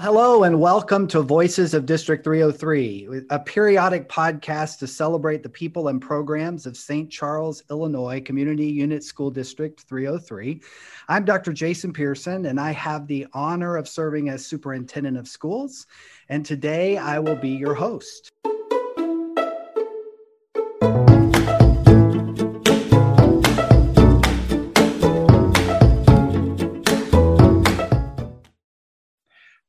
[0.00, 5.88] Hello and welcome to Voices of District 303, a periodic podcast to celebrate the people
[5.88, 7.10] and programs of St.
[7.10, 10.62] Charles, Illinois Community Unit School District 303.
[11.08, 11.52] I'm Dr.
[11.52, 15.88] Jason Pearson, and I have the honor of serving as Superintendent of Schools.
[16.28, 18.30] And today I will be your host.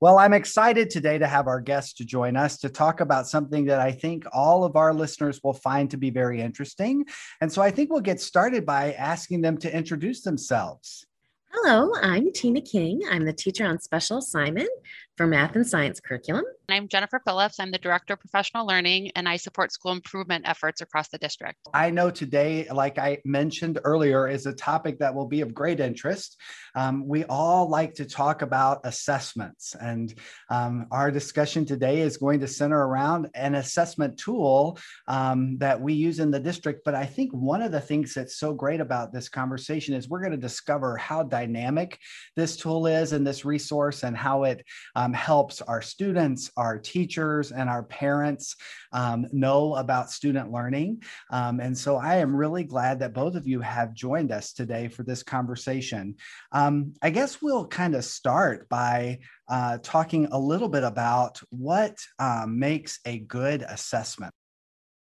[0.01, 3.65] Well, I'm excited today to have our guest to join us to talk about something
[3.65, 7.03] that I think all of our listeners will find to be very interesting.
[7.41, 11.05] And so I think we'll get started by asking them to introduce themselves.
[11.51, 13.01] Hello, I'm Tina King.
[13.11, 14.69] I'm the teacher on special assignment
[15.19, 16.45] for math and science curriculum.
[16.69, 17.59] I'm Jennifer Phillips.
[17.59, 21.57] I'm the Director of Professional Learning and I support school improvement efforts across the district.
[21.73, 25.81] I know today, like I mentioned earlier, is a topic that will be of great
[25.81, 26.37] interest.
[26.75, 30.13] Um, we all like to talk about assessments, and
[30.49, 35.93] um, our discussion today is going to center around an assessment tool um, that we
[35.93, 36.85] use in the district.
[36.85, 40.21] But I think one of the things that's so great about this conversation is we're
[40.21, 41.97] going to discover how dynamic
[42.35, 44.63] this tool is and this resource and how it
[45.09, 48.55] um, helps our students, our teachers, and our parents
[48.91, 51.01] um, know about student learning.
[51.31, 54.87] Um, and so I am really glad that both of you have joined us today
[54.87, 56.15] for this conversation.
[56.51, 61.97] Um, I guess we'll kind of start by uh, talking a little bit about what
[62.19, 64.33] um, makes a good assessment.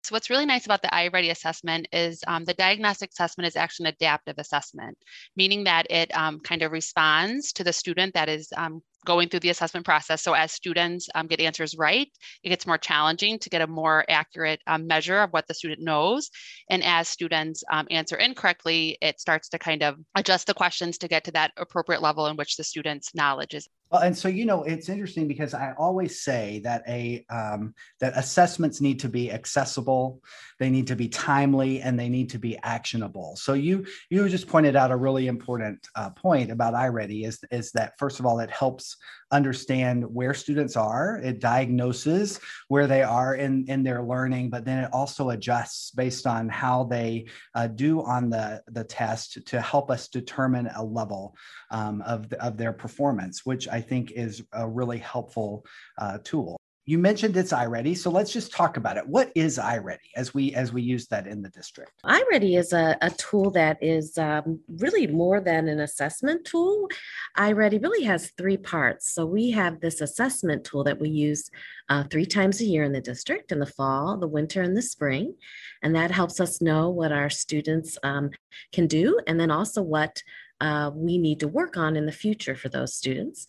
[0.04, 3.88] So what's really nice about the iReady assessment is um, the diagnostic assessment is actually
[3.88, 4.98] an adaptive assessment,
[5.38, 9.42] meaning that it um, kind of responds to the student that is um, going through
[9.42, 10.22] the assessment process.
[10.22, 12.08] So as students um, get answers right,
[12.44, 15.82] it gets more challenging to get a more accurate um, measure of what the student
[15.82, 16.30] knows.
[16.70, 21.08] And as students um, answer incorrectly, it starts to kind of adjust the questions to
[21.08, 24.46] get to that appropriate level in which the student's knowledge is well, and so you
[24.46, 29.32] know, it's interesting because I always say that a um, that assessments need to be
[29.32, 30.20] accessible,
[30.58, 33.36] they need to be timely, and they need to be actionable.
[33.36, 37.72] So you you just pointed out a really important uh, point about iReady is is
[37.74, 38.93] that first of all, it helps
[39.32, 44.84] understand where students are, it diagnoses where they are in in their learning, but then
[44.84, 49.90] it also adjusts based on how they uh, do on the the test to help
[49.90, 51.36] us determine a level
[51.72, 55.66] um, of the, of their performance, which I think is a really helpful
[55.98, 56.58] uh, tool.
[56.86, 59.08] You mentioned it's iReady, so let's just talk about it.
[59.08, 61.94] What is iReady as we as we use that in the district?
[62.06, 66.90] iReady is a, a tool that is um, really more than an assessment tool.
[67.38, 69.14] iReady really has three parts.
[69.14, 71.50] So we have this assessment tool that we use
[71.88, 74.82] uh, three times a year in the district in the fall, the winter, and the
[74.82, 75.36] spring,
[75.84, 78.32] and that helps us know what our students um,
[78.74, 80.22] can do, and then also what
[80.60, 83.48] uh, we need to work on in the future for those students.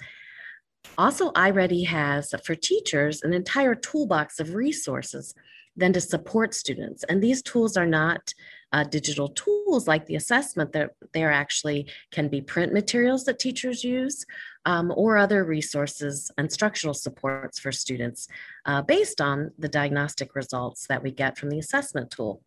[0.97, 5.35] Also, iReady has for teachers an entire toolbox of resources
[5.77, 7.05] then to support students.
[7.05, 8.33] And these tools are not
[8.73, 13.85] uh, digital tools like the assessment, that they're actually can be print materials that teachers
[13.85, 14.25] use
[14.67, 18.29] um, or other resources, and structural supports for students
[18.67, 22.43] uh, based on the diagnostic results that we get from the assessment tool.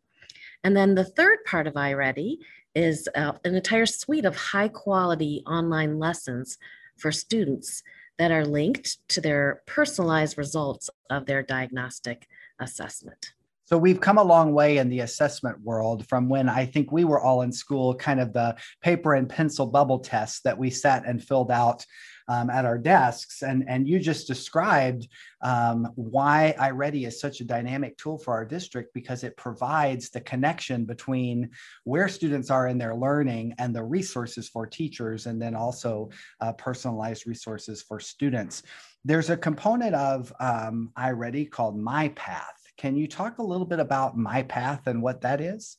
[0.63, 2.37] And then the third part of iReady
[2.75, 6.57] is uh, an entire suite of high quality online lessons
[6.97, 7.83] for students
[8.17, 12.27] that are linked to their personalized results of their diagnostic
[12.59, 13.33] assessment.
[13.65, 17.03] So we've come a long way in the assessment world from when I think we
[17.03, 21.05] were all in school, kind of the paper and pencil bubble tests that we sat
[21.05, 21.85] and filled out
[22.27, 23.41] um, at our desks.
[23.41, 25.07] And, and you just described
[25.41, 30.21] um, why iReady is such a dynamic tool for our district because it provides the
[30.21, 31.49] connection between
[31.83, 36.09] where students are in their learning and the resources for teachers, and then also
[36.41, 38.63] uh, personalized resources for students.
[39.05, 42.43] There's a component of um, iReady called MyPath.
[42.77, 45.77] Can you talk a little bit about MyPath and what that is?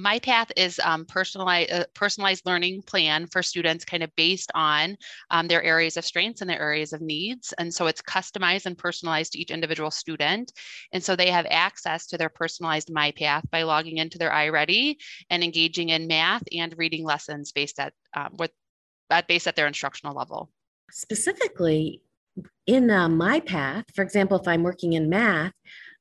[0.00, 4.96] MyPath is um, personalized uh, personalized learning plan for students, kind of based on
[5.30, 8.78] um, their areas of strengths and their areas of needs, and so it's customized and
[8.78, 10.52] personalized to each individual student,
[10.92, 14.96] and so they have access to their personalized MyPath by logging into their iReady
[15.28, 18.52] and engaging in math and reading lessons based at um, with
[19.10, 20.50] uh, based at their instructional level.
[20.90, 22.00] Specifically,
[22.66, 25.52] in uh, MyPath, for example, if I'm working in math.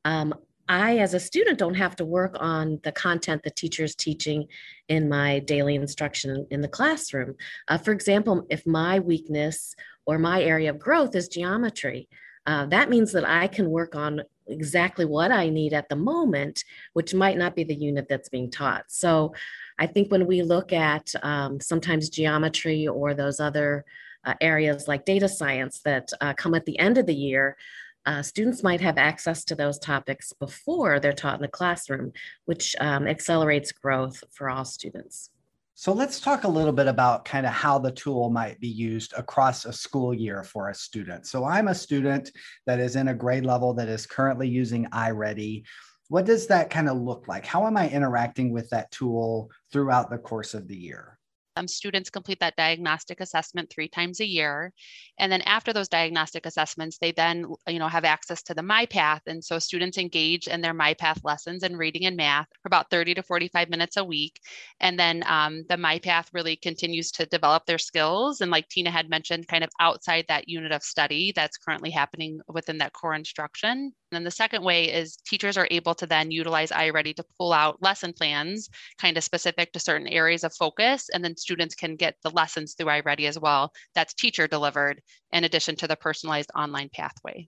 [0.05, 0.33] Um,
[0.69, 4.47] I, as a student, don't have to work on the content the teacher is teaching
[4.87, 7.35] in my daily instruction in the classroom.
[7.67, 9.75] Uh, for example, if my weakness
[10.05, 12.07] or my area of growth is geometry,
[12.45, 16.63] uh, that means that I can work on exactly what I need at the moment,
[16.93, 18.85] which might not be the unit that's being taught.
[18.87, 19.33] So
[19.79, 23.85] I think when we look at um, sometimes geometry or those other
[24.25, 27.57] uh, areas like data science that uh, come at the end of the year,
[28.05, 32.11] uh, students might have access to those topics before they're taught in the classroom,
[32.45, 35.29] which um, accelerates growth for all students.
[35.75, 39.13] So let's talk a little bit about kind of how the tool might be used
[39.13, 41.25] across a school year for a student.
[41.25, 42.31] So I'm a student
[42.65, 45.63] that is in a grade level that is currently using iReady.
[46.09, 47.45] What does that kind of look like?
[47.45, 51.18] How am I interacting with that tool throughout the course of the year?
[51.59, 54.71] Um, students complete that diagnostic assessment three times a year.
[55.17, 59.21] And then after those diagnostic assessments, they then, you know, have access to the MyPath.
[59.27, 63.15] And so students engage in their MyPath lessons in reading and math for about 30
[63.15, 64.39] to 45 minutes a week.
[64.79, 68.39] And then um, the MyPath really continues to develop their skills.
[68.39, 72.39] And like Tina had mentioned, kind of outside that unit of study that's currently happening
[72.47, 73.91] within that core instruction.
[74.11, 77.53] And then the second way is teachers are able to then utilize iReady to pull
[77.53, 81.09] out lesson plans kind of specific to certain areas of focus.
[81.13, 83.71] And then students can get the lessons through iReady as well.
[83.93, 85.01] That's teacher delivered
[85.31, 87.47] in addition to the personalized online pathway.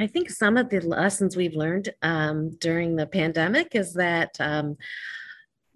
[0.00, 4.76] I think some of the lessons we've learned um, during the pandemic is that um,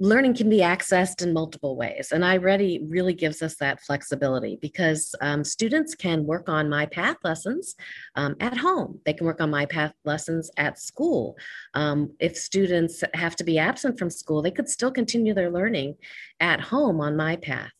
[0.02, 2.10] learning can be accessed in multiple ways.
[2.10, 7.76] And iReady really gives us that flexibility because um, students can work on MyPath lessons
[8.16, 8.98] um, at home.
[9.06, 11.36] They can work on MyPath lessons at school.
[11.74, 15.94] Um, if students have to be absent from school, they could still continue their learning
[16.40, 17.70] at home on MyPath.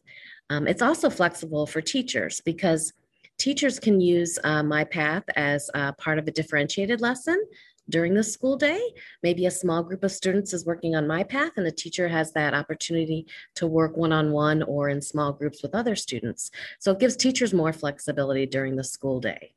[0.48, 2.92] Um, it's also flexible for teachers because
[3.36, 7.42] teachers can use uh, MyPath as uh, part of a differentiated lesson
[7.92, 8.80] during the school day.
[9.22, 12.54] Maybe a small group of students is working on MyPath, and the teacher has that
[12.54, 16.50] opportunity to work one-on-one or in small groups with other students.
[16.80, 19.52] So it gives teachers more flexibility during the school day.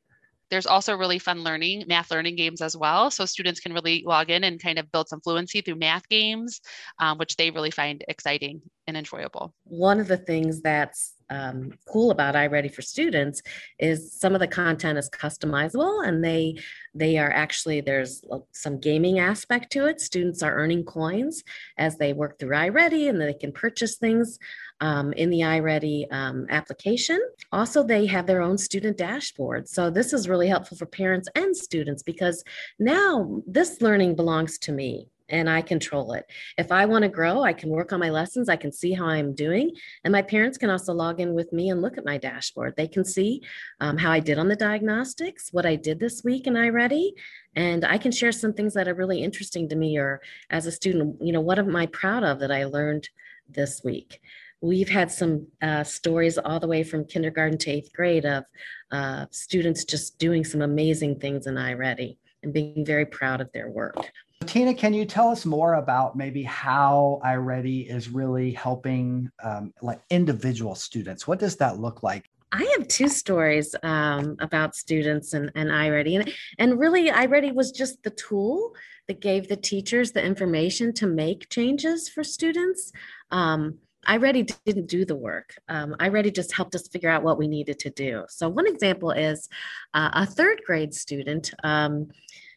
[0.48, 3.10] There's also really fun learning, math learning games as well.
[3.10, 6.60] So students can really log in and kind of build some fluency through math games,
[7.00, 9.52] um, which they really find exciting and enjoyable.
[9.64, 13.42] One of the things that's um, cool about iReady for students
[13.78, 16.56] is some of the content is customizable and they
[16.94, 20.00] they are actually there's some gaming aspect to it.
[20.00, 21.42] Students are earning coins
[21.76, 24.38] as they work through iReady and they can purchase things
[24.80, 27.20] um, in the iReady um, application.
[27.52, 29.68] Also, they have their own student dashboard.
[29.68, 32.42] So this is really helpful for parents and students because
[32.78, 36.26] now this learning belongs to me and I control it.
[36.56, 38.48] If I want to grow, I can work on my lessons.
[38.48, 39.72] I can see how I'm doing.
[40.04, 42.74] And my parents can also log in with me and look at my dashboard.
[42.76, 43.42] They can see
[43.80, 47.10] um, how I did on the diagnostics, what I did this week in iReady.
[47.54, 50.20] And I can share some things that are really interesting to me or
[50.50, 53.08] as a student, you know, what am I proud of that I learned
[53.48, 54.20] this week?
[54.60, 58.44] We've had some uh, stories all the way from kindergarten to eighth grade of
[58.90, 62.16] uh, students just doing some amazing things in iReady
[62.46, 64.10] and being very proud of their work.
[64.46, 70.00] Tina, can you tell us more about maybe how iReady is really helping um, like
[70.08, 71.26] individual students?
[71.26, 72.30] What does that look like?
[72.52, 76.20] I have two stories um, about students and, and iReady.
[76.20, 78.72] And, and really, iReady was just the tool
[79.08, 82.92] that gave the teachers the information to make changes for students.
[83.32, 85.54] Um, iReady didn't do the work.
[85.68, 88.24] Um, iReady just helped us figure out what we needed to do.
[88.28, 89.48] So one example is
[89.94, 92.08] uh, a third grade student um,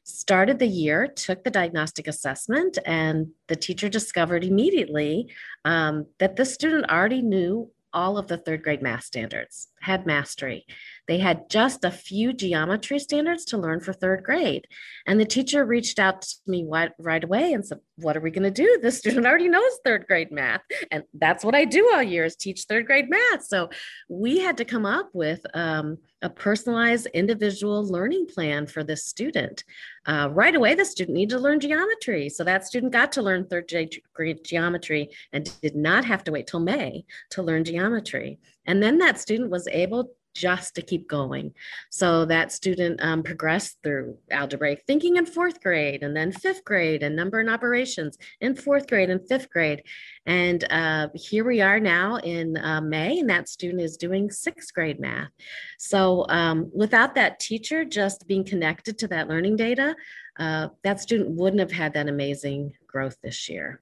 [0.04, 5.30] started the year, took the diagnostic assessment, and the teacher discovered immediately
[5.66, 10.66] um, that the student already knew all of the third grade math standards, had mastery.
[11.10, 14.68] They had just a few geometry standards to learn for third grade.
[15.08, 18.44] And the teacher reached out to me right, away and said, What are we going
[18.44, 18.78] to do?
[18.80, 20.62] This student already knows third grade math.
[20.92, 23.44] And that's what I do all year is teach third grade math.
[23.44, 23.72] So
[24.08, 29.64] we had to come up with um, a personalized individual learning plan for this student.
[30.06, 32.30] Uh, right away, the student needed to learn geometry.
[32.30, 33.74] So that student got to learn third
[34.14, 38.38] grade geometry and did not have to wait till May to learn geometry.
[38.68, 41.54] And then that student was able just to keep going.
[41.90, 47.04] So that student um, progressed through algebraic thinking in fourth grade and then fifth grade
[47.04, 49.84] and number and operations in fourth grade and fifth grade.
[50.26, 54.74] And uh, here we are now in uh, May, and that student is doing sixth
[54.74, 55.32] grade math.
[55.78, 59.96] So um, without that teacher just being connected to that learning data,
[60.38, 63.82] uh, that student wouldn't have had that amazing growth this year.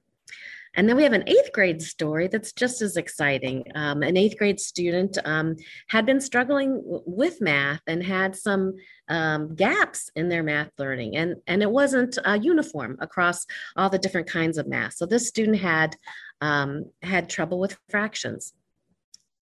[0.78, 3.64] And then we have an eighth grade story that's just as exciting.
[3.74, 5.56] Um, an eighth grade student um,
[5.88, 8.74] had been struggling with math and had some
[9.08, 13.44] um, gaps in their math learning, and, and it wasn't uh, uniform across
[13.74, 14.94] all the different kinds of math.
[14.94, 15.96] So this student had
[16.40, 18.52] um, had trouble with fractions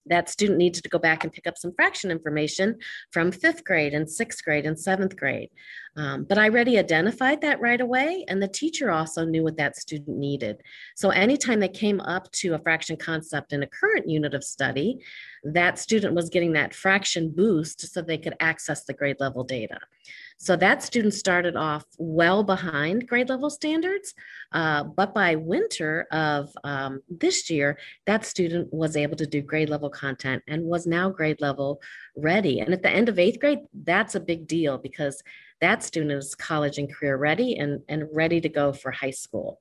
[0.06, 2.76] that student needed to go back and pick up some fraction information
[3.10, 5.50] from fifth grade and sixth grade and seventh grade.
[5.96, 10.18] Um, but iReady identified that right away, and the teacher also knew what that student
[10.18, 10.60] needed.
[10.94, 14.98] So anytime they came up to a fraction concept in a current unit of study,
[15.44, 19.78] that student was getting that fraction boost so they could access the grade level data.
[20.38, 24.12] So that student started off well behind grade level standards,
[24.52, 29.70] uh, but by winter of um, this year, that student was able to do grade
[29.70, 31.80] level content and was now grade level
[32.16, 32.60] ready.
[32.60, 35.22] And at the end of eighth grade, that's a big deal because
[35.60, 39.60] that student is college and career ready and, and ready to go for high school.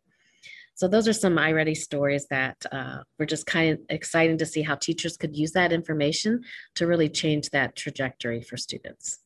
[0.75, 4.61] So those are some iReady stories that uh, were just kind of exciting to see
[4.61, 6.43] how teachers could use that information
[6.75, 9.19] to really change that trajectory for students.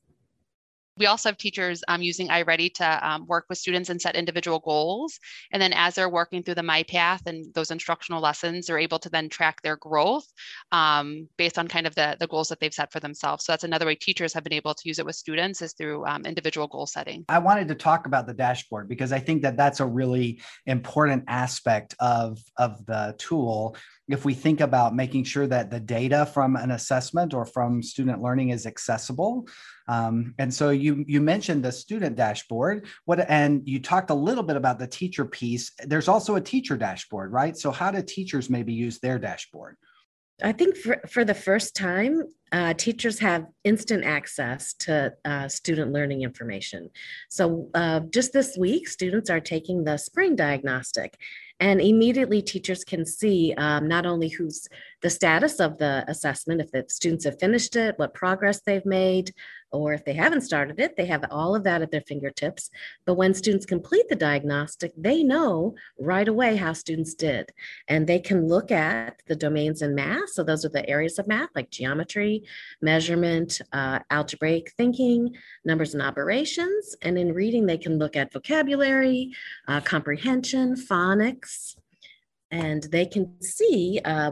[1.00, 4.60] We also have teachers um, using iReady to um, work with students and set individual
[4.60, 5.20] goals.
[5.52, 9.10] And then as they're working through the MyPath and those instructional lessons, they're able to
[9.10, 10.28] then track their growth
[10.72, 13.46] um, based on kind of the, the goals that they've set for themselves.
[13.46, 16.06] So that's another way teachers have been able to use it with students is through
[16.06, 17.26] um, individual goal setting.
[17.30, 21.24] I wanted to talk about the dashboard because I think that that's a really important
[21.28, 23.78] aspect of, of the tool
[24.10, 28.22] if we think about making sure that the data from an assessment or from student
[28.22, 29.48] learning is accessible.
[29.88, 32.88] Um, and so you you mentioned the student dashboard.
[33.06, 35.72] What and you talked a little bit about the teacher piece.
[35.86, 37.56] There's also a teacher dashboard, right?
[37.56, 39.78] So how do teachers maybe use their dashboard?
[40.42, 45.92] I think for, for the first time, uh, teachers have instant access to uh, student
[45.92, 46.90] learning information.
[47.30, 51.18] So, uh, just this week, students are taking the spring diagnostic,
[51.60, 54.68] and immediately teachers can see um, not only who's
[55.02, 59.34] the status of the assessment, if the students have finished it, what progress they've made,
[59.72, 62.70] or if they haven't started it, they have all of that at their fingertips.
[63.06, 67.52] But when students complete the diagnostic, they know right away how students did.
[67.88, 70.30] And they can look at the domains in math.
[70.30, 72.44] So those are the areas of math like geometry,
[72.82, 75.36] measurement, uh, algebraic thinking,
[75.66, 76.96] numbers and operations.
[77.02, 79.32] And in reading, they can look at vocabulary,
[79.68, 81.76] uh, comprehension, phonics,
[82.52, 84.32] and they can see uh,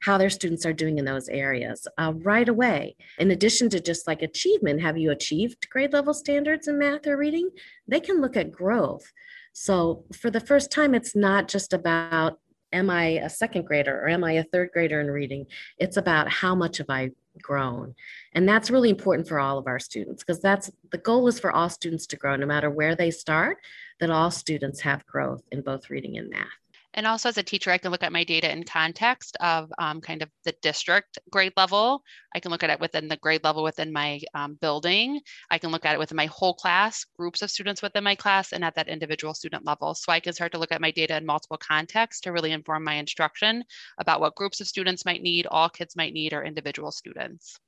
[0.00, 2.96] how their students are doing in those areas uh, right away.
[3.18, 7.16] In addition to just like achievement, have you achieved grade level standards in math or
[7.16, 7.50] reading?
[7.86, 9.12] They can look at growth.
[9.52, 12.38] So for the first time, it's not just about
[12.72, 15.46] am I a second grader or am I a third grader in reading?
[15.78, 17.94] It's about how much have I grown.
[18.32, 21.50] And that's really important for all of our students because that's the goal is for
[21.50, 23.58] all students to grow no matter where they start,
[24.00, 26.46] that all students have growth in both reading and math.
[26.94, 30.00] And also as a teacher, I can look at my data in context of um,
[30.00, 32.02] kind of the district grade level.
[32.34, 35.20] I can look at it within the grade level within my um, building.
[35.50, 38.52] I can look at it within my whole class, groups of students within my class,
[38.52, 39.94] and at that individual student level.
[39.94, 42.84] So I can start to look at my data in multiple contexts to really inform
[42.84, 43.64] my instruction
[43.98, 47.60] about what groups of students might need, all kids might need, or individual students.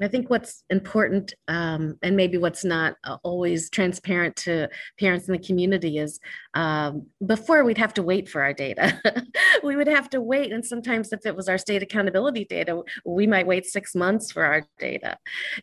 [0.00, 5.32] I think what's important um, and maybe what's not uh, always transparent to parents in
[5.32, 6.20] the community is
[6.54, 9.00] um, before we'd have to wait for our data.
[9.62, 10.52] we would have to wait.
[10.52, 14.44] And sometimes, if it was our state accountability data, we might wait six months for
[14.44, 15.16] our data.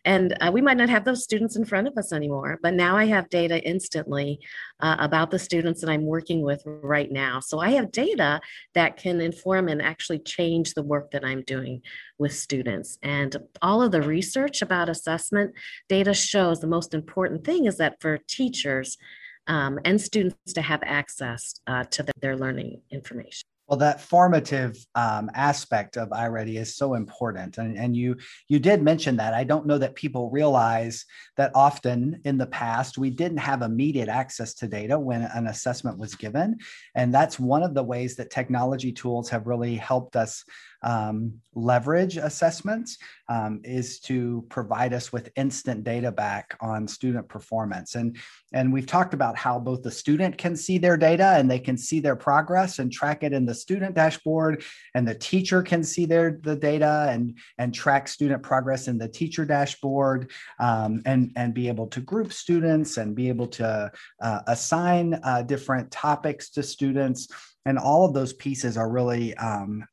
[0.04, 2.58] And uh, we might not have those students in front of us anymore.
[2.62, 4.40] But now I have data instantly
[4.80, 7.40] uh, about the students that I'm working with right now.
[7.40, 8.40] So I have data
[8.74, 11.82] that can inform and actually change the work that I'm doing
[12.18, 12.98] with students.
[13.02, 15.54] And all of the research about assessment
[15.88, 18.98] data shows the most important thing is that for teachers
[19.46, 23.44] um, and students to have access uh, to the, their learning information.
[23.68, 28.16] Well, that formative um, aspect of iReady is so important, and, and you
[28.46, 29.34] you did mention that.
[29.34, 31.04] I don't know that people realize
[31.36, 35.98] that often in the past we didn't have immediate access to data when an assessment
[35.98, 36.58] was given,
[36.94, 40.44] and that's one of the ways that technology tools have really helped us
[40.82, 47.94] um, leverage assessments um, is to provide us with instant data back on student performance.
[47.94, 48.16] And,
[48.52, 51.76] and we've talked about how both the student can see their data and they can
[51.78, 54.62] see their progress and track it in the student dashboard,
[54.94, 59.08] and the teacher can see their the data and, and track student progress in the
[59.08, 60.30] teacher dashboard
[60.60, 63.90] um, and, and be able to group students and be able to
[64.20, 67.28] uh, assign uh, different topics to students
[67.66, 69.84] and all of those pieces are really um,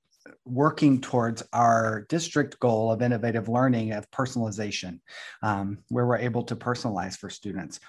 [0.46, 5.00] working towards our district goal of innovative learning of personalization,
[5.42, 7.80] um, where we're able to personalize for students.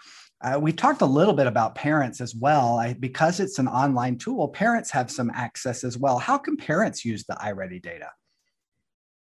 [0.41, 2.79] Uh, we talked a little bit about parents as well.
[2.79, 6.19] I, because it's an online tool, parents have some access as well.
[6.19, 8.11] How can parents use the iReady data?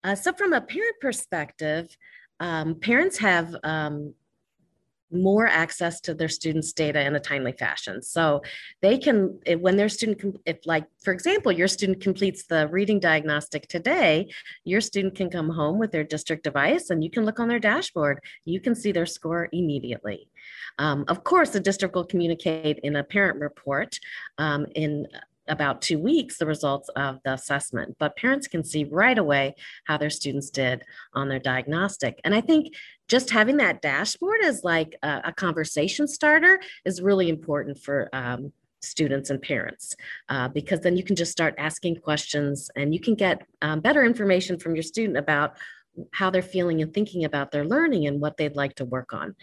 [0.03, 1.95] Uh, so, from a parent perspective,
[2.39, 4.13] um, parents have um,
[5.13, 8.01] more access to their students' data in a timely fashion.
[8.01, 8.41] So
[8.81, 13.67] they can, when their student, if like, for example, your student completes the reading diagnostic
[13.67, 14.29] today,
[14.63, 17.59] your student can come home with their district device and you can look on their
[17.59, 18.19] dashboard.
[18.45, 20.29] You can see their score immediately.
[20.79, 23.99] Um, of course, the district will communicate in a parent report
[24.37, 25.07] um, in
[25.47, 29.97] about two weeks the results of the assessment, but parents can see right away how
[29.97, 30.83] their students did
[31.13, 32.19] on their diagnostic.
[32.23, 32.75] And I think
[33.07, 38.53] just having that dashboard as like a, a conversation starter is really important for um,
[38.81, 39.95] students and parents
[40.29, 44.03] uh, because then you can just start asking questions and you can get um, better
[44.03, 45.55] information from your student about
[46.11, 49.35] how they're feeling and thinking about their learning and what they'd like to work on.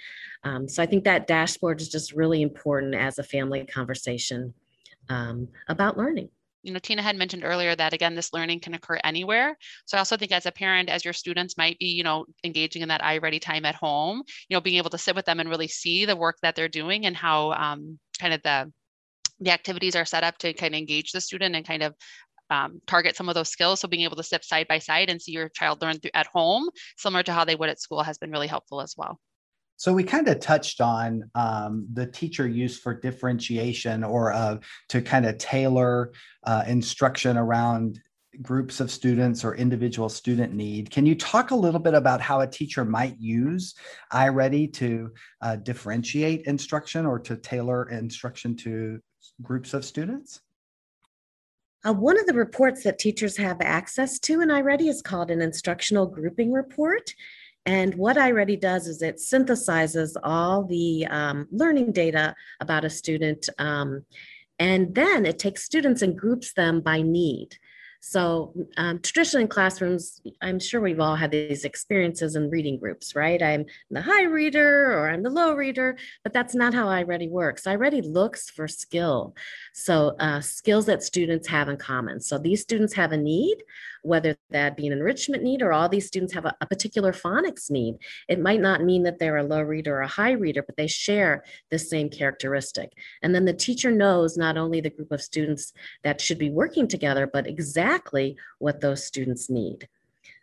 [0.42, 4.52] Um, so I think that dashboard is just really important as a family conversation
[5.10, 6.30] um, about learning.
[6.62, 9.56] You know tina had mentioned earlier that again this learning can occur anywhere.
[9.86, 12.82] So i also think as a parent as your students might be you know engaging
[12.82, 15.48] in that iReady time at home you know being able to sit with them and
[15.48, 18.70] really see the work that they're doing and how um, kind of the
[19.40, 21.94] the activities are set up to kind of engage the student and kind of
[22.50, 23.80] um, target some of those skills.
[23.80, 26.68] So being able to sit side by side and see your child learn at home
[26.98, 29.18] similar to how they would at school has been really helpful as well
[29.80, 34.58] so we kind of touched on um, the teacher use for differentiation or uh,
[34.90, 36.12] to kind of tailor
[36.44, 37.98] uh, instruction around
[38.42, 40.90] groups of students or individual student need.
[40.90, 43.74] Can you talk a little bit about how a teacher might use
[44.12, 49.00] iReady to uh, differentiate instruction or to tailor instruction to
[49.40, 50.42] groups of students?
[51.86, 55.40] Uh, one of the reports that teachers have access to in iReady is called an
[55.40, 57.14] instructional grouping report.
[57.66, 63.48] And what iReady does is it synthesizes all the um, learning data about a student.
[63.58, 64.04] Um,
[64.58, 67.56] and then it takes students and groups them by need.
[68.02, 73.14] So um, traditionally in classrooms, I'm sure we've all had these experiences in reading groups,
[73.14, 73.42] right?
[73.42, 77.64] I'm the high reader or I'm the low reader, but that's not how iReady works.
[77.64, 79.34] iReady looks for skill.
[79.74, 82.20] So uh, skills that students have in common.
[82.20, 83.58] So these students have a need,
[84.02, 87.70] whether that be an enrichment need or all these students have a, a particular phonics
[87.70, 87.96] need.
[88.28, 90.86] It might not mean that they're a low reader or a high reader, but they
[90.86, 92.92] share the same characteristic.
[93.22, 96.88] And then the teacher knows not only the group of students that should be working
[96.88, 99.88] together, but exactly what those students need.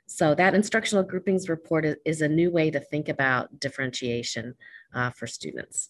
[0.08, 4.56] So that instructional groupings report is a new way to think about differentiation
[4.94, 5.90] uh, for students.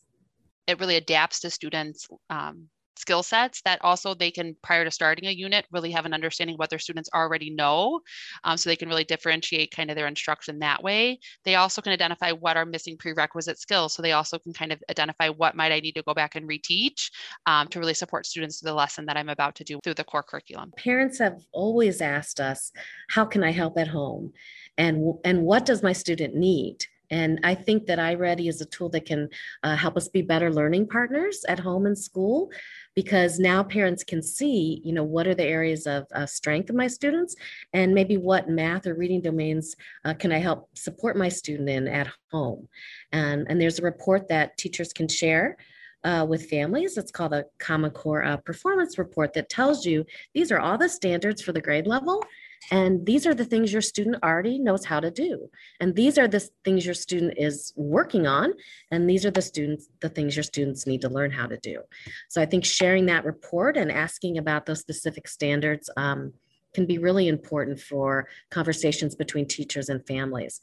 [0.65, 5.27] It really adapts to students' um, skill sets that also they can prior to starting
[5.27, 7.99] a unit really have an understanding what their students already know
[8.43, 11.19] um, so they can really differentiate kind of their instruction that way.
[11.43, 14.81] They also can identify what are missing prerequisite skills so they also can kind of
[14.89, 17.11] identify what might i need to go back and reteach
[17.45, 20.03] um, to really support students to the lesson that i'm about to do through the
[20.03, 20.71] core curriculum.
[20.77, 22.71] Parents have always asked us
[23.09, 24.33] how can i help at home?
[24.77, 28.89] And and what does my student need and I think that iReady is a tool
[28.89, 29.29] that can
[29.63, 32.51] uh, help us be better learning partners at home and school
[32.95, 36.75] because now parents can see, you know, what are the areas of uh, strength of
[36.75, 37.35] my students
[37.73, 41.87] and maybe what math or reading domains uh, can I help support my student in
[41.87, 42.67] at home.
[43.11, 45.57] And, and there's a report that teachers can share
[46.03, 46.97] uh, with families.
[46.97, 50.89] It's called a Common Core uh, Performance Report that tells you these are all the
[50.89, 52.23] standards for the grade level
[52.71, 55.49] and these are the things your student already knows how to do.
[55.79, 58.53] And these are the things your student is working on.
[58.91, 61.81] And these are the students, the things your students need to learn how to do.
[62.29, 66.33] So I think sharing that report and asking about those specific standards um,
[66.73, 70.59] can be really important for conversations between teachers and families.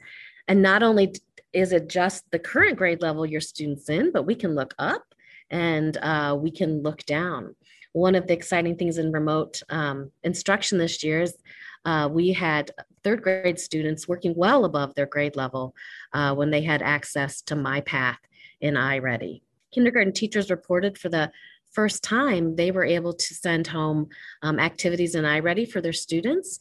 [0.47, 1.15] And not only
[1.53, 5.03] is it just the current grade level your student's in, but we can look up
[5.51, 7.55] and uh, we can look down.
[7.93, 11.37] One of the exciting things in remote um, instruction this year is
[11.85, 12.71] uh, we had
[13.03, 15.75] third grade students working well above their grade level
[16.13, 18.17] uh, when they had access to MyPath
[18.61, 19.43] in iReady.
[19.73, 21.31] Kindergarten teachers reported for the
[21.73, 24.09] first time they were able to send home
[24.43, 26.59] um, activities in iReady for their students.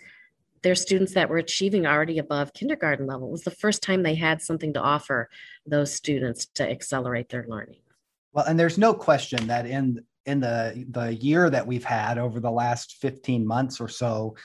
[0.63, 3.27] Their students that were achieving already above kindergarten level.
[3.27, 5.29] It was the first time they had something to offer
[5.65, 7.79] those students to accelerate their learning.
[8.33, 12.39] Well, and there's no question that in in the the year that we've had over
[12.39, 14.35] the last 15 months or so,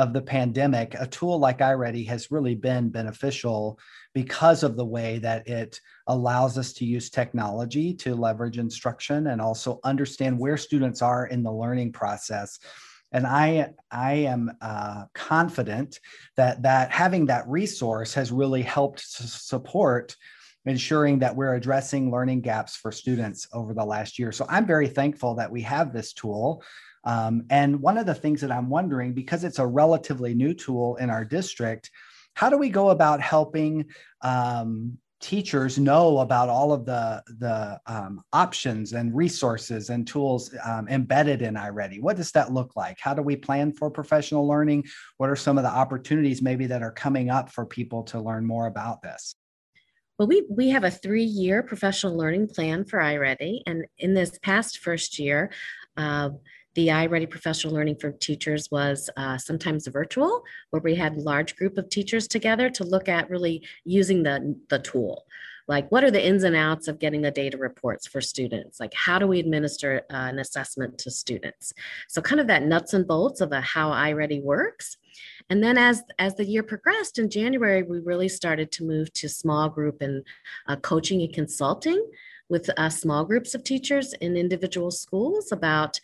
[0.00, 3.78] of the pandemic, a tool like iReady has really been beneficial
[4.14, 9.42] because of the way that it allows us to use technology to leverage instruction and
[9.42, 12.58] also understand where students are in the learning process.
[13.12, 16.00] And I, I am uh, confident
[16.38, 20.16] that that having that resource has really helped support
[20.64, 24.32] ensuring that we're addressing learning gaps for students over the last year.
[24.32, 26.62] So I'm very thankful that we have this tool.
[27.04, 30.96] Um, and one of the things that I'm wondering, because it's a relatively new tool
[30.96, 31.90] in our district,
[32.34, 33.86] how do we go about helping
[34.22, 40.88] um, teachers know about all of the the um, options and resources and tools um,
[40.88, 42.00] embedded in iReady?
[42.00, 42.98] What does that look like?
[43.00, 44.84] How do we plan for professional learning?
[45.18, 48.46] What are some of the opportunities maybe that are coming up for people to learn
[48.46, 49.34] more about this?
[50.18, 53.60] Well, we, we have a three year professional learning plan for iReady.
[53.66, 55.50] And in this past first year,
[55.96, 56.30] uh,
[56.74, 61.78] the iReady professional learning for teachers was uh, sometimes virtual, where we had large group
[61.78, 65.24] of teachers together to look at really using the, the tool.
[65.66, 68.80] Like, what are the ins and outs of getting the data reports for students?
[68.80, 71.72] Like, how do we administer uh, an assessment to students?
[72.08, 74.96] So, kind of that nuts and bolts of a how iReady works.
[75.48, 79.28] And then as, as the year progressed in January, we really started to move to
[79.28, 80.24] small group and
[80.66, 82.04] uh, coaching and consulting
[82.48, 86.00] with uh, small groups of teachers in individual schools about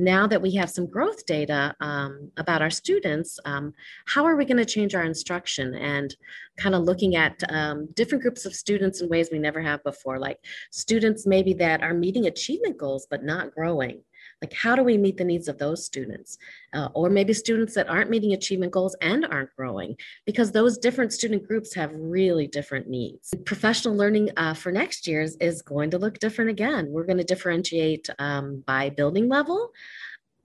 [0.00, 3.72] now that we have some growth data um, about our students, um,
[4.06, 6.16] how are we going to change our instruction and
[6.56, 10.18] kind of looking at um, different groups of students in ways we never have before,
[10.18, 10.38] like
[10.70, 14.02] students maybe that are meeting achievement goals but not growing.
[14.42, 16.38] Like, how do we meet the needs of those students?
[16.72, 21.12] Uh, or maybe students that aren't meeting achievement goals and aren't growing, because those different
[21.12, 23.34] student groups have really different needs.
[23.44, 26.90] Professional learning uh, for next year is, is, going to look different again.
[26.90, 29.72] We're going to differentiate um, by building level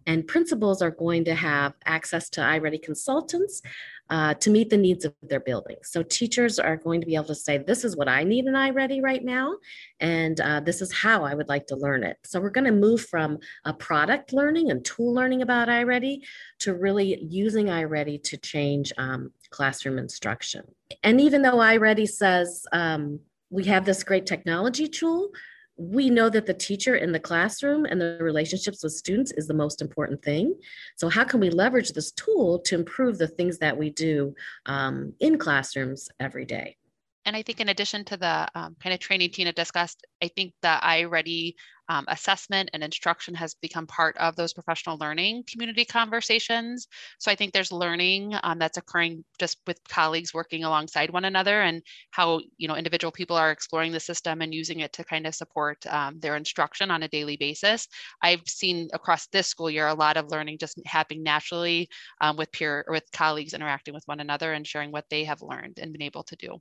[0.06, 3.62] and principals are going to have access to iReady consultants
[4.10, 5.78] uh, to meet the needs of their building.
[5.84, 8.54] So teachers are going to be able to say, this is what I need in
[8.54, 9.58] iReady right now,
[10.00, 12.18] and uh, this is how I would like to learn it.
[12.24, 16.20] So we're going to move from a product learning and tool learning about iReady
[16.60, 20.64] to really using iReady to change um, classroom instruction.
[21.04, 25.32] And even though iReady says um, we have this great technology tool,
[25.78, 29.54] we know that the teacher in the classroom and the relationships with students is the
[29.54, 30.56] most important thing.
[30.96, 34.36] So, how can we leverage this tool to improve the things that we do
[34.66, 36.78] um, in classrooms every day?
[37.26, 40.54] And I think, in addition to the um, kind of training Tina discussed, I think
[40.62, 41.56] the iReady
[41.90, 46.88] um, assessment and instruction has become part of those professional learning community conversations.
[47.20, 51.62] So I think there's learning um, that's occurring just with colleagues working alongside one another
[51.62, 55.26] and how you know individual people are exploring the system and using it to kind
[55.28, 57.88] of support um, their instruction on a daily basis.
[58.22, 61.90] I've seen across this school year a lot of learning just happening naturally
[62.22, 65.80] um, with peer with colleagues interacting with one another and sharing what they have learned
[65.80, 66.60] and been able to do.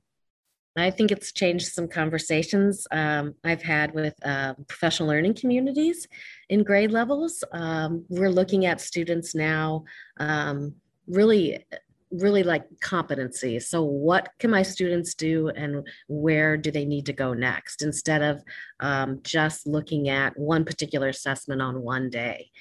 [0.77, 6.07] I think it's changed some conversations um, I've had with uh, professional learning communities
[6.49, 7.43] in grade levels.
[7.53, 9.85] Um, we're looking at students now
[10.17, 10.75] um,
[11.07, 11.65] really
[12.11, 13.59] really like competency.
[13.59, 17.81] So what can my students do and where do they need to go next?
[17.81, 18.43] Instead of
[18.79, 22.51] um, just looking at one particular assessment on one day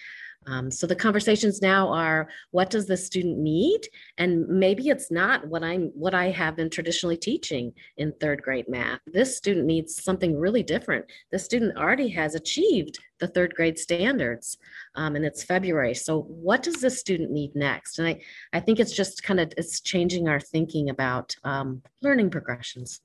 [0.46, 3.80] um, so the conversations now are what does the student need?
[4.18, 8.68] And maybe it's not what i'm what i have been traditionally teaching in third grade
[8.68, 9.00] math.
[9.06, 11.06] This student needs something really different.
[11.30, 14.58] The student already has achieved the third grade standards
[14.96, 15.94] um, and it's february.
[15.94, 17.98] So what does the student need next?
[17.98, 18.20] And i
[18.52, 23.00] i think it's just kind of it's changing our thinking about um, learning progressions.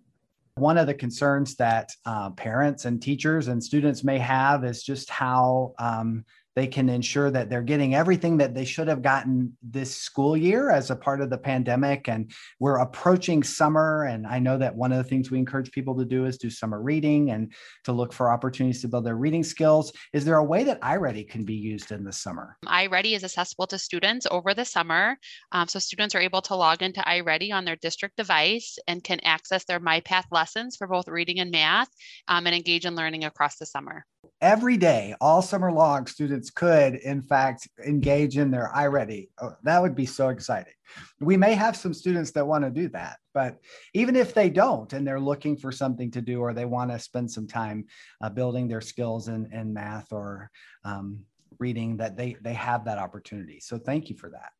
[0.56, 5.10] One of the concerns that uh, parents and teachers and students may have is just
[5.10, 6.25] how um,
[6.60, 10.69] they can ensure that they're getting everything that they should have gotten this school year
[10.69, 12.10] as a part of the pandemic.
[12.10, 14.04] And we're approaching summer.
[14.04, 16.50] And I know that one of the things we encourage people to do is do
[16.50, 17.54] summer reading and
[17.86, 19.93] to look for opportunities to build their reading skills.
[20.12, 22.58] Is there a way that iReady can be used in the summer?
[22.65, 25.15] iReady is accessible to students over the summer.
[25.54, 29.22] Um, so students are able to log into iReady on their district device and can
[29.22, 31.88] access their MyPath lessons for both reading and math
[32.28, 34.04] um, and engage in learning across the summer
[34.41, 39.29] every day, all summer long, students could, in fact, engage in their iReady.
[39.41, 40.73] Oh, that would be so exciting.
[41.19, 43.58] We may have some students that want to do that, but
[43.93, 46.99] even if they don't and they're looking for something to do or they want to
[46.99, 47.86] spend some time
[48.21, 50.49] uh, building their skills in, in math or
[50.84, 51.19] um,
[51.60, 53.60] reading, that they, they have that opportunity.
[53.60, 54.51] So thank you for that.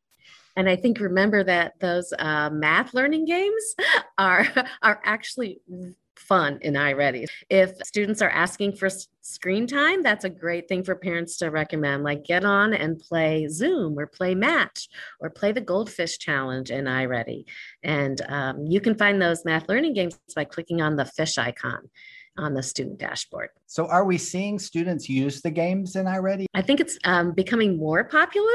[0.56, 3.74] And I think remember that those uh, math learning games
[4.18, 4.46] are
[4.82, 5.60] are actually
[6.20, 7.26] fun in iReady.
[7.48, 8.88] If students are asking for
[9.22, 12.04] screen time, that's a great thing for parents to recommend.
[12.04, 14.88] Like get on and play Zoom or play Match
[15.20, 17.44] or play the Goldfish Challenge in iReady.
[17.82, 21.88] And um, you can find those math learning games by clicking on the fish icon
[22.38, 23.50] on the student dashboard.
[23.66, 26.46] So, are we seeing students use the games in iReady?
[26.54, 28.48] I think it's um, becoming more popular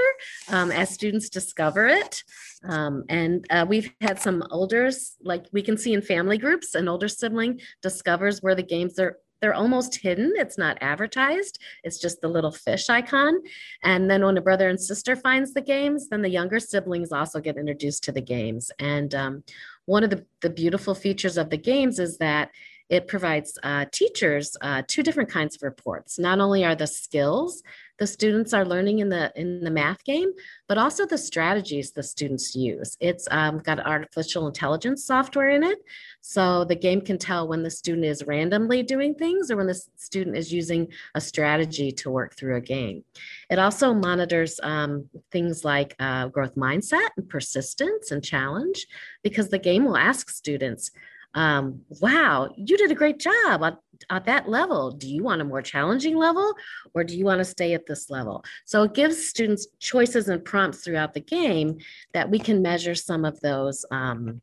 [0.49, 2.23] um, as students discover it.
[2.63, 6.87] Um, and uh, we've had some olders, like we can see in family groups, an
[6.87, 10.33] older sibling discovers where the games are they're almost hidden.
[10.37, 11.59] It's not advertised.
[11.83, 13.41] It's just the little fish icon.
[13.83, 17.39] And then when a brother and sister finds the games, then the younger siblings also
[17.39, 18.71] get introduced to the games.
[18.79, 19.43] And um,
[19.85, 22.49] one of the, the beautiful features of the games is that
[22.89, 26.19] it provides uh, teachers uh, two different kinds of reports.
[26.19, 27.63] Not only are the skills
[27.97, 30.31] the students are learning in the in the math game,
[30.67, 32.97] but also the strategies the students use.
[32.99, 35.79] It's um, got artificial intelligence software in it,
[36.19, 39.81] so the game can tell when the student is randomly doing things or when the
[39.95, 43.03] student is using a strategy to work through a game.
[43.49, 48.87] It also monitors um, things like uh, growth mindset and persistence and challenge,
[49.23, 50.91] because the game will ask students
[51.35, 53.77] um, wow, you did a great job at,
[54.09, 54.91] at that level.
[54.91, 56.53] Do you want a more challenging level
[56.93, 58.43] or do you want to stay at this level?
[58.65, 61.77] So it gives students choices and prompts throughout the game
[62.13, 64.41] that we can measure some of those um,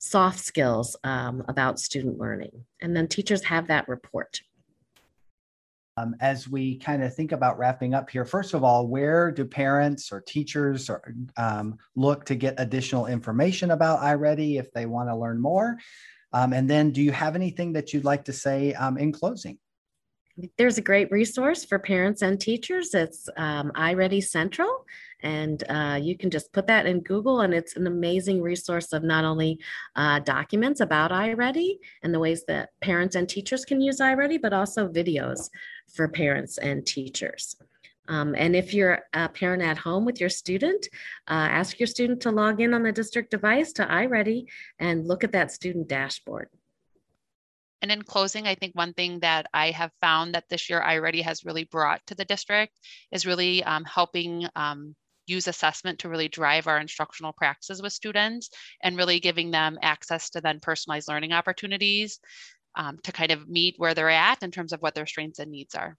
[0.00, 2.64] soft skills um, about student learning.
[2.82, 4.40] And then teachers have that report.
[5.96, 9.44] Um, as we kind of think about wrapping up here, first of all, where do
[9.44, 15.08] parents or teachers or, um, look to get additional information about iReady if they want
[15.08, 15.78] to learn more?
[16.34, 19.56] Um, and then, do you have anything that you'd like to say um, in closing?
[20.58, 22.92] There's a great resource for parents and teachers.
[22.92, 24.84] It's um, iReady Central,
[25.22, 29.04] and uh, you can just put that in Google, and it's an amazing resource of
[29.04, 29.60] not only
[29.94, 34.52] uh, documents about iReady and the ways that parents and teachers can use iReady, but
[34.52, 35.50] also videos
[35.94, 37.54] for parents and teachers.
[38.08, 40.86] Um, and if you're a parent at home with your student,
[41.28, 44.46] uh, ask your student to log in on the district device to iReady
[44.78, 46.48] and look at that student dashboard.
[47.80, 51.22] And in closing, I think one thing that I have found that this year iReady
[51.22, 52.78] has really brought to the district
[53.12, 54.94] is really um, helping um,
[55.26, 58.50] use assessment to really drive our instructional practices with students
[58.82, 62.20] and really giving them access to then personalized learning opportunities
[62.76, 65.50] um, to kind of meet where they're at in terms of what their strengths and
[65.50, 65.96] needs are.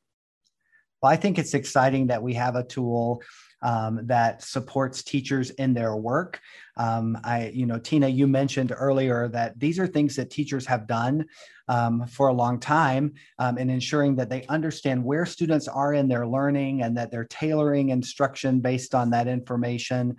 [1.02, 3.22] Well, I think it's exciting that we have a tool
[3.62, 6.40] um, that supports teachers in their work.
[6.78, 10.88] Um, I, you know, Tina, you mentioned earlier that these are things that teachers have
[10.88, 11.26] done
[11.68, 16.08] um, for a long time um, in ensuring that they understand where students are in
[16.08, 20.16] their learning and that they're tailoring instruction based on that information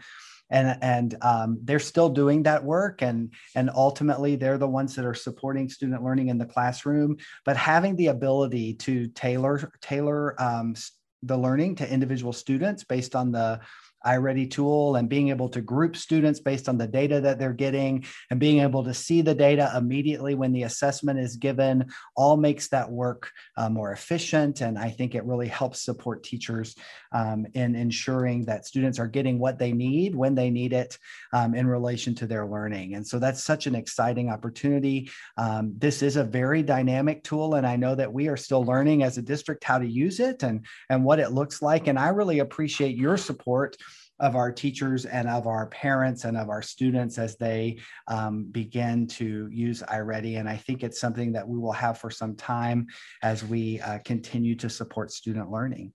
[0.50, 5.04] and and um, they're still doing that work and and ultimately they're the ones that
[5.04, 7.16] are supporting student learning in the classroom.
[7.44, 10.74] But having the ability to tailor tailor um,
[11.22, 13.60] the learning to individual students based on the
[14.06, 18.04] iReady tool and being able to group students based on the data that they're getting
[18.30, 21.84] and being able to see the data immediately when the assessment is given
[22.16, 24.60] all makes that work uh, more efficient.
[24.60, 26.76] And I think it really helps support teachers
[27.12, 30.98] um, in ensuring that students are getting what they need when they need it
[31.32, 32.94] um, in relation to their learning.
[32.94, 35.10] And so that's such an exciting opportunity.
[35.36, 39.02] Um, this is a very dynamic tool, and I know that we are still learning
[39.02, 41.86] as a district how to use it and, and what it looks like.
[41.86, 43.76] And I really appreciate your support
[44.20, 49.06] of our teachers and of our parents and of our students as they um, begin
[49.06, 50.38] to use iReady.
[50.38, 52.86] And I think it's something that we will have for some time
[53.22, 55.92] as we uh, continue to support student learning.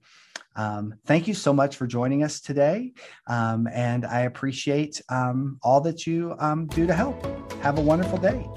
[0.55, 2.93] Um, thank you so much for joining us today.
[3.27, 7.25] Um, and I appreciate um, all that you um, do to help.
[7.62, 8.47] Have a wonderful day.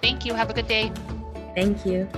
[0.00, 0.32] Thank you.
[0.34, 0.90] Have a good day.
[1.54, 2.08] Thank you.